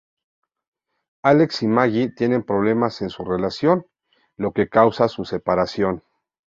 Alex 1.21 1.61
y 1.61 1.67
Maggie 1.67 2.09
tienen 2.09 2.41
problemas 2.41 3.03
en 3.03 3.11
su 3.11 3.23
relación, 3.23 3.85
lo 4.35 4.51
que 4.51 4.67
causa 4.67 5.07
su 5.07 5.25
separación. 5.25 6.01